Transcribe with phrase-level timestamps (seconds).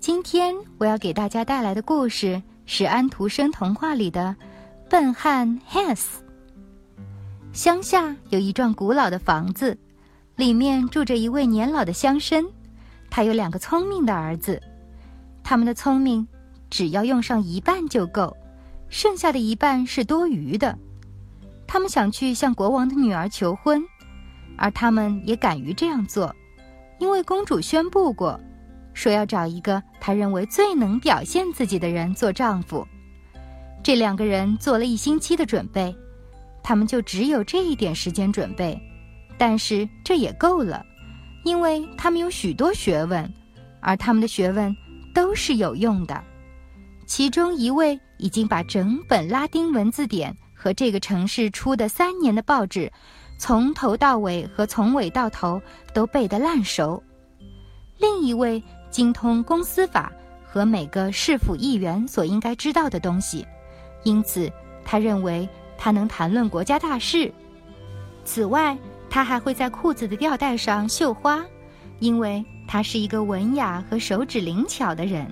[0.00, 4.34] 今天我要给大家带来的故事是安徒生童话里的
[4.88, 5.96] 《笨汉 Hans》。
[7.52, 9.76] 乡下有一幢古老的房子，
[10.36, 12.46] 里面住着一位年老的乡绅，
[13.10, 14.62] 他有两个聪明的儿子，
[15.42, 16.26] 他们的聪明
[16.70, 18.36] 只要用上一半就够，
[18.88, 20.78] 剩下的一半是多余的。
[21.66, 23.82] 他们想去向国王的女儿求婚，
[24.56, 26.34] 而他们也敢于这样做，
[27.00, 28.38] 因为公主宣布过。
[28.94, 32.86] 说要找一个他认为最能表现自己的人做丈夫。
[33.82, 35.94] 这两个人做了一星期的准备，
[36.62, 38.78] 他们就只有这一点时间准备，
[39.38, 40.84] 但是这也够了，
[41.44, 43.32] 因为他们有许多学问，
[43.80, 44.74] 而他们的学问
[45.14, 46.22] 都是有用的。
[47.06, 52.92] 其中一位已经把整本拉丁文字典和这个城市出的三年的报纸，
[53.38, 55.62] 从头到尾和从尾到头
[55.94, 57.02] 都背得烂熟，
[57.98, 58.62] 另一位。
[58.90, 60.12] 精通公司法
[60.44, 63.46] 和每个市府议员所应该知道的东西，
[64.02, 64.50] 因此
[64.84, 67.32] 他认为他能谈论国家大事。
[68.24, 68.76] 此外，
[69.08, 71.44] 他还会在裤子的吊带上绣花，
[71.98, 75.26] 因为他是一个文雅和手指灵巧的人。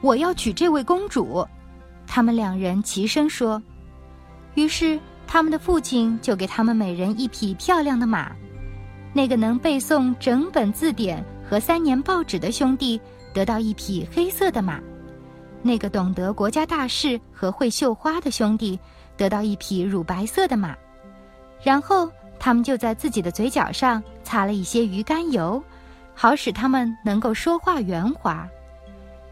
[0.00, 1.46] 我要娶这位公主，
[2.06, 3.62] 他们两人齐声说。
[4.54, 8.34] 于是，他们的父亲就给他们每人一匹漂亮的马。
[9.12, 13.00] 那个能背诵整本字典和三年报纸的兄弟
[13.34, 14.80] 得到一匹黑色的马，
[15.62, 18.78] 那个懂得国家大事和会绣花的兄弟
[19.16, 20.76] 得到一匹乳白色的马，
[21.62, 25.60] 然后他们就在自己的嘴角上擦了一些鱼肝油，
[26.14, 28.48] 好使他们能够说话圆滑。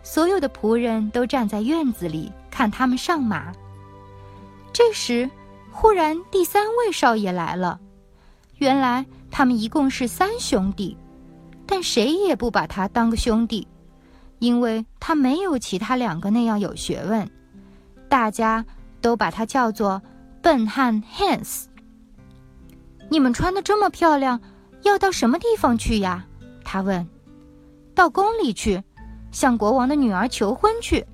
[0.03, 3.53] 所有的仆人都站在院子里看他们上马。
[4.72, 5.31] 这时，
[5.71, 7.78] 忽然第三位少爷来了，
[8.56, 9.06] 原来。
[9.31, 10.97] 他们一共是三兄弟，
[11.66, 13.66] 但谁也不把他当个兄弟，
[14.39, 17.28] 因为他没有其他两个那样有学问。
[18.09, 18.65] 大家
[19.00, 20.00] 都把他叫做
[20.43, 21.65] 笨汉 Hans。
[23.11, 24.41] 你们穿的这么漂亮，
[24.83, 26.27] 要到什么地方去呀？
[26.65, 27.06] 他问。
[27.94, 28.83] 到宫里去，
[29.33, 31.05] 向国王的女儿求婚去。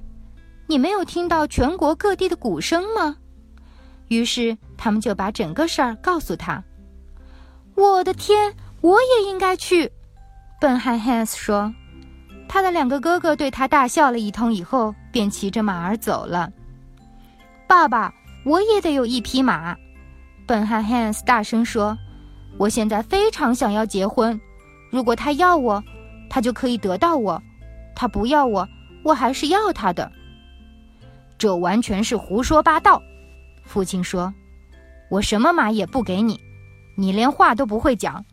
[0.66, 3.16] 你没有听到全国各地的鼓声吗？
[4.08, 6.62] 于是他们就把整个事儿告诉他。
[7.74, 9.90] 我的天，我也应该去。
[10.60, 11.74] 笨汉 Hans 说
[12.48, 16.50] ：“他的两个哥哥对他大笑了一通，以后便骑着马儿走了。”
[17.66, 18.14] 爸爸，
[18.44, 19.76] 我也得有一匹马。
[20.46, 21.98] 笨汉 Hans 大声说
[22.58, 24.40] ：“我现在非常想要结婚。
[24.90, 25.82] 如果他要我，
[26.30, 27.40] 他就可以得到我；
[27.96, 28.68] 他不要我，
[29.02, 30.10] 我还是要他的。”
[31.36, 33.02] 这完全是胡说八道。
[33.64, 34.32] 父亲说
[35.10, 36.38] ：“我什么马也不给你。”
[36.94, 38.24] 你连话都不会讲，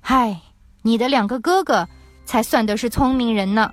[0.00, 0.40] 嗨，
[0.82, 1.88] 你的两个哥哥
[2.24, 3.72] 才算得是聪明人呢。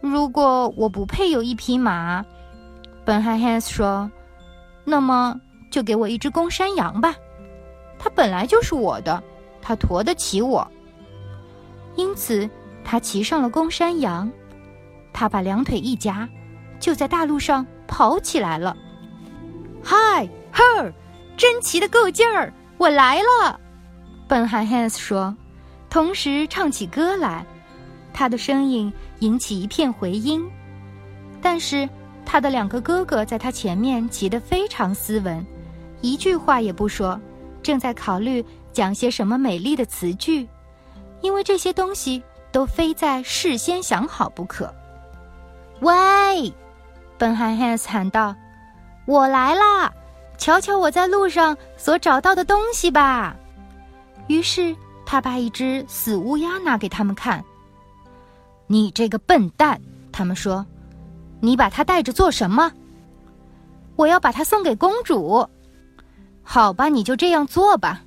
[0.00, 2.24] 如果我不配有一匹马，
[3.04, 4.10] 本哈汉斯说，
[4.84, 5.38] 那么
[5.70, 7.14] 就给我一只公山羊吧，
[7.98, 9.22] 它本来就是我的，
[9.60, 10.66] 它驮得起我。
[11.96, 12.48] 因此，
[12.82, 14.30] 他骑上了公山羊，
[15.12, 16.26] 他把两腿一夹，
[16.78, 18.74] 就在大路上跑起来了。
[19.82, 20.90] 嗨，呵，
[21.36, 22.50] 真骑得够劲儿！
[22.80, 23.60] 我来了，
[24.26, 25.36] 笨汉 Hans 说，
[25.90, 27.44] 同时唱起歌来，
[28.10, 30.50] 他的声音引起一片回音。
[31.42, 31.86] 但是
[32.24, 35.44] 他的两个哥哥在他前面骑得非常斯文，
[36.00, 37.20] 一句话也不说，
[37.62, 38.42] 正在考虑
[38.72, 40.48] 讲些什么美丽的词句，
[41.20, 44.74] 因为这些东西都非在事先想好不可。
[45.80, 46.50] 喂，
[47.18, 48.34] 笨汉 Hans 喊道
[49.06, 49.92] ：“我来啦！”
[50.40, 53.36] 瞧瞧我在路上所找到的东西吧。
[54.26, 57.44] 于是他把一只死乌鸦拿给他们看。
[58.66, 59.78] 你这个笨蛋，
[60.10, 60.64] 他们说，
[61.40, 62.72] 你把它带着做什么？
[63.96, 65.46] 我要把它送给公主。
[66.42, 68.02] 好吧，你就这样做吧。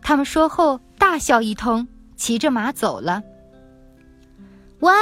[0.00, 3.22] 他们说后大笑一通，骑着马走了。
[4.80, 4.92] 喂，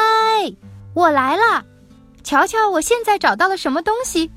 [0.94, 1.64] 我来了，
[2.24, 4.28] 瞧瞧我现在找到了什么东西。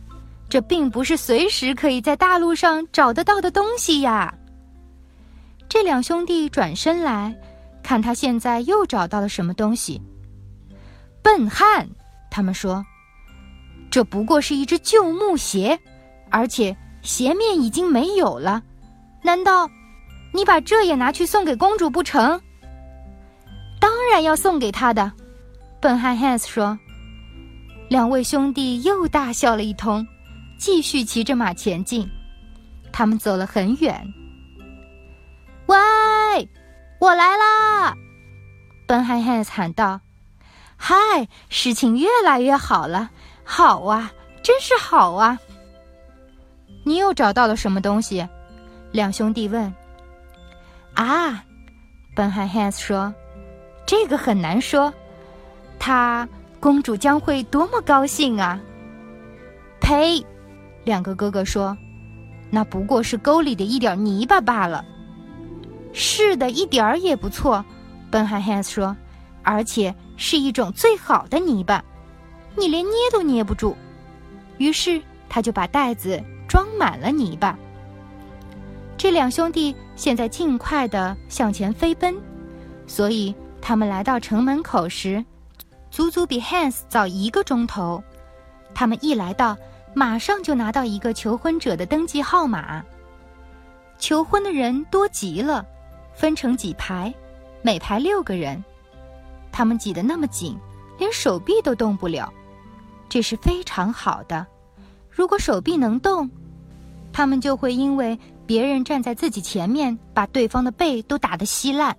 [0.48, 4.34] 这并不是随时可以在大路上找得到的东西呀。
[5.68, 7.36] 这两兄弟转身来
[7.84, 10.02] 看，他现在又找到了什么东西。
[11.22, 11.88] 笨汉！”
[12.32, 12.86] 他们说
[13.90, 15.78] ：“这不过是一只旧木鞋，
[16.30, 18.62] 而且鞋面已经没有了。
[19.24, 19.70] 难道
[20.32, 22.40] 你把这也拿去送给公主不成
[23.82, 25.12] ？”“当然要送给她的。”
[25.82, 26.78] 笨汉 Hans 说。
[27.88, 30.06] 两位兄弟又大笑了一通，
[30.58, 32.10] 继续骑着马前进。
[32.92, 34.14] 他们走了很远。
[35.66, 35.78] 喂，
[37.00, 37.94] 我来啦！
[38.88, 40.00] 笨汉汉喊道
[40.78, 40.96] ：“嗨，
[41.50, 43.10] 事情越来越好了，
[43.44, 44.12] 好啊，
[44.44, 45.38] 真是好啊！”
[46.86, 48.28] 你又找到了什么东西？
[48.92, 49.74] 两兄弟问。
[50.94, 51.44] 啊，
[52.16, 53.14] 笨汉汉说
[53.86, 54.94] ：“这个很难说。”
[55.80, 56.28] 他。
[56.58, 58.60] 公主将会多么高兴啊！
[59.80, 60.26] 呸！
[60.86, 61.78] 两个哥哥说
[62.50, 64.86] ：“那不过是沟里的一点泥巴罢了。”
[65.92, 67.64] 是的，一点儿也不错。
[68.10, 68.96] 笨汉 Hans 说
[69.44, 71.84] ：“而且是一种最好的泥巴，
[72.56, 73.76] 你连捏都捏不住。”
[74.58, 77.58] 于是他就把袋子装满了泥巴。
[78.98, 82.16] 这两兄弟现在尽快的向前飞奔，
[82.88, 85.24] 所以他们来到城门口时。
[85.92, 88.04] 足足比 Hans 早一个钟头，
[88.74, 89.56] 他们一来到，
[89.96, 92.84] 马上就拿到一个求婚者的登记号码。
[93.98, 95.66] 求婚的人多极了，
[96.14, 97.12] 分成几排，
[97.62, 98.62] 每排六个人，
[99.54, 100.58] 他们挤得那么紧，
[101.00, 102.32] 连手臂都动不了。
[103.08, 104.46] 这是非常好的。
[105.10, 106.30] 如果手臂能动，
[107.14, 111.96] 他们就会因为别人站在自己前面，把对方的背都打得稀烂。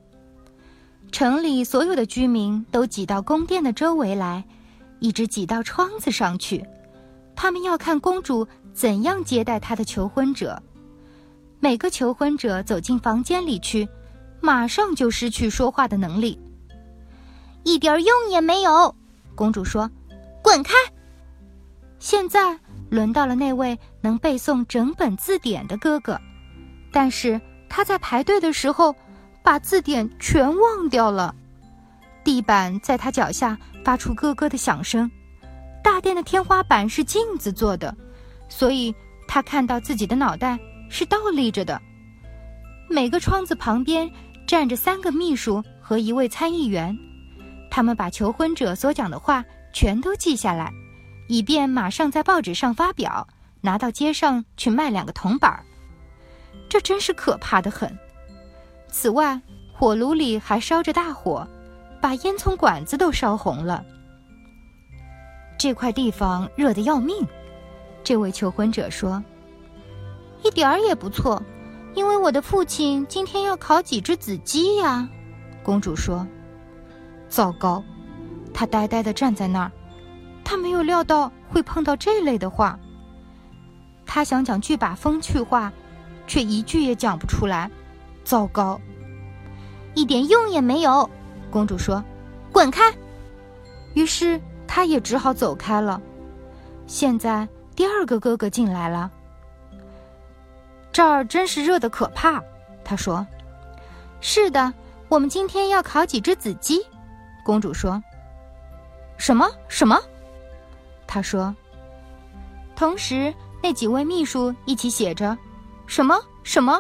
[1.11, 4.45] 城里所有的居民都挤到宫殿的周围来，
[5.01, 6.63] 一直挤到窗子上去。
[7.37, 10.61] 他们要看公主怎样接待她的求婚者。
[11.61, 13.89] 每个求婚者走进房间里去，
[14.41, 16.37] 马上就失去说话的能力，
[17.63, 18.95] 一点用也没有。
[19.35, 19.89] 公主说
[20.43, 20.73] ：“滚开！”
[22.01, 22.59] 现在
[22.91, 26.21] 轮到了那位能背诵整本字典的哥哥，
[26.91, 28.93] 但是他在排队的时候。
[29.47, 31.33] 把字典全忘掉了，
[32.25, 35.09] 地板在他脚下发出咯咯的响声。
[35.87, 37.97] 大殿的天花板是镜子做的，
[38.49, 38.93] 所以
[39.29, 40.59] 他看到自己的脑袋
[40.91, 41.81] 是倒立着的。
[42.91, 44.11] 每个窗子旁边
[44.49, 46.99] 站着三个秘书和一位参议员，
[47.71, 50.73] 他们把求婚者所讲的话全都记下来，
[51.29, 53.25] 以便马上在报纸上发表，
[53.61, 55.65] 拿到街上去卖两个铜板儿。
[56.69, 57.97] 这真是可怕的很。
[58.89, 59.41] 此外，
[59.73, 61.47] 火炉里还烧着大火，
[62.01, 63.85] 把烟囱管子都烧红了。
[65.59, 67.27] 这块地方热得要命。
[68.05, 69.23] 这位求婚者说
[70.45, 71.43] ：“一点儿也不错，
[71.95, 75.09] 因为我的父亲今天要烤几只子鸡呀。”
[75.65, 76.27] 公主说
[77.29, 77.83] ：“糟糕！”
[78.55, 79.73] 他呆呆地站在那儿，
[80.45, 82.79] 他没有料到会碰到这类的话。
[84.07, 85.73] 他想讲句把风趣话，
[86.27, 87.71] 却一句也讲不出来。
[88.25, 88.81] 糟糕，
[89.95, 91.11] 一点用也没有。
[91.51, 92.03] 公主说
[92.53, 92.83] ：“滚开！”
[93.95, 94.41] 于是
[94.77, 95.99] 他也只好走开了。
[96.87, 99.11] 现在第二个哥哥进来了。
[100.93, 102.45] 这儿真是热的可怕，
[102.85, 103.27] 他说
[104.21, 104.71] ：“是的，
[105.09, 106.79] 我们今天要烤几只子鸡。”
[107.43, 108.03] 公主说
[109.17, 109.99] ：“什么什么？”
[111.09, 111.57] 他说。
[112.75, 115.39] 同时，那几位秘书一起写着
[115.89, 116.79] ：“什么什么。”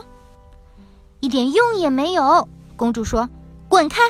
[1.20, 3.26] 一点用也没有，公主说
[3.70, 4.02] ：“滚开！”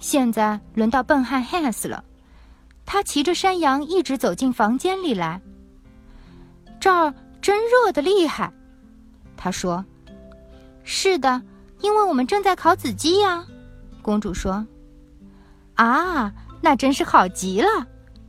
[0.00, 2.02] 现在轮到笨汉 has 了，
[2.84, 5.40] 他骑着山羊一直走进房间里来。
[6.80, 8.52] 这儿真热的厉害，
[9.36, 9.84] 他说
[10.84, 11.40] ：“是的，
[11.80, 13.44] 因为我们正在烤子鸡呀。”
[14.02, 14.66] 公主说
[15.74, 17.68] ：“啊，那真是好极了。”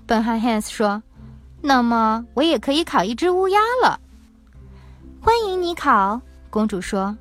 [0.06, 1.02] 笨汉汉斯说
[1.62, 4.00] ：“那么我也可以烤一只乌鸦了。”
[5.20, 7.18] 欢迎你烤，公主说。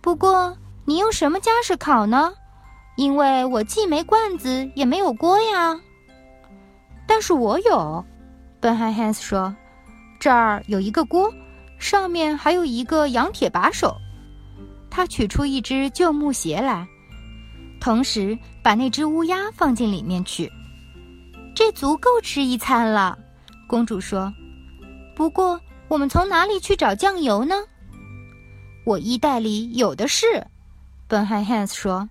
[0.00, 2.32] 不过，你用什么家什烤呢？
[2.96, 5.78] 因为我既没罐子，也没有锅呀。
[7.06, 8.04] 但是我有，
[8.60, 9.54] 笨汉 Hans 说
[10.18, 11.32] ：“这儿有一个锅，
[11.78, 13.96] 上面还有一个羊铁把手。”
[14.90, 16.86] 他取出一只旧木鞋来，
[17.80, 20.50] 同时把那只乌鸦放进里面去。
[21.54, 23.16] 这足够吃一餐了，
[23.66, 24.32] 公主说。
[25.14, 27.54] 不过，我们从哪里去找酱油呢？
[28.84, 30.46] 我衣袋里有的是，
[31.06, 32.08] 笨汉 Hans 说：“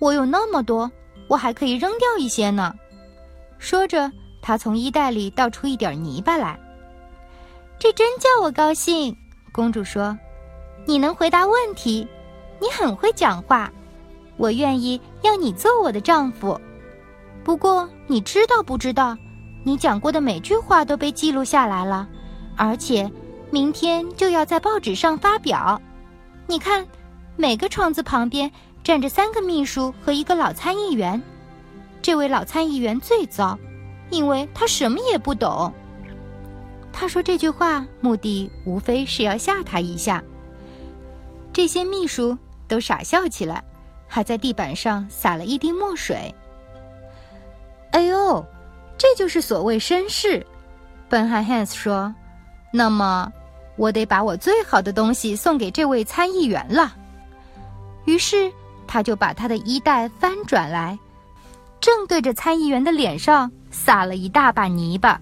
[0.00, 0.90] 我有那么多，
[1.28, 2.74] 我还可以扔掉一些呢。”
[3.58, 4.10] 说着，
[4.40, 6.58] 他从衣袋里倒出一点泥巴来。
[7.78, 9.16] 这真叫我高兴，
[9.52, 10.16] 公主说
[10.86, 12.06] ：“你能回答问题，
[12.60, 13.70] 你很会讲话，
[14.36, 16.58] 我愿意要你做我的丈夫。”
[17.44, 19.16] 不过你知道不知道，
[19.62, 22.08] 你讲过的每句话都被记录下来了，
[22.56, 23.10] 而且
[23.50, 25.80] 明天就要在报纸上发表。
[26.46, 26.86] 你看，
[27.36, 28.50] 每个窗子旁边
[28.82, 31.22] 站着三个秘书和一个老参议员。
[32.00, 33.58] 这位老参议员最糟，
[34.10, 35.72] 因为他什么也不懂。
[36.92, 40.22] 他说这句话目的无非是要吓他一下。
[41.52, 42.36] 这些秘书
[42.68, 43.62] 都傻笑起来，
[44.06, 46.34] 还在地板上撒了一滴墨水。
[47.92, 48.44] 哎呦，
[48.96, 50.46] 这就是所谓绅士，
[51.08, 52.14] 笨汉汉斯说。
[52.72, 53.32] 那么，
[53.76, 56.94] 我得把我最好的东西送给这位参议员了。
[58.04, 58.52] 于是，
[58.86, 60.98] 他就把他的衣袋翻转来。
[61.80, 65.20] 正对着参议员的脸上撒了一大把泥巴。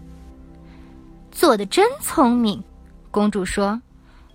[1.31, 2.63] 做的真聪明，
[3.11, 3.81] 公主说：“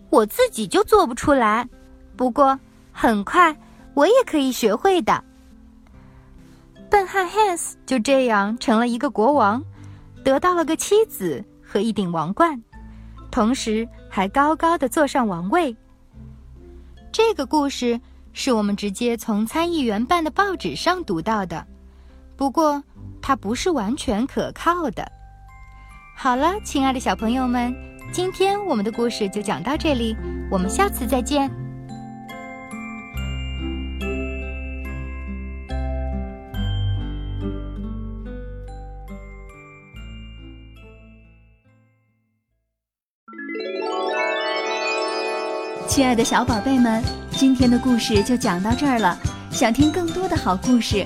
[0.09, 1.67] 我自己就做不出来，
[2.15, 2.59] 不过
[2.91, 3.55] 很快
[3.93, 5.23] 我也可以学会的。”
[6.91, 9.63] 笨汉汉斯就这样成了一个国王，
[10.23, 12.61] 得到了个妻子和一顶王冠，
[13.31, 15.75] 同时还高高的坐上王位。
[17.11, 17.99] 这个故事
[18.33, 21.65] 是我们直接从参议员办的报纸上读到的。
[22.39, 22.81] 不过，
[23.21, 25.05] 它不是完全可靠的。
[26.15, 27.75] 好了，亲爱的小朋友们，
[28.13, 30.15] 今天我们的故事就讲到这里，
[30.49, 31.51] 我们下次再见。
[45.89, 49.19] 亲爱的小宝贝们，今天的故事就讲到这儿了。
[49.51, 51.05] 想听更多的好故事。